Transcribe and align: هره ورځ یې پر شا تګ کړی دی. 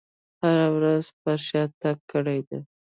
هره 0.41 0.67
ورځ 0.75 1.03
یې 1.09 1.13
پر 1.21 1.39
شا 1.47 1.63
تګ 1.81 1.97
کړی 2.11 2.39
دی. 2.47 2.59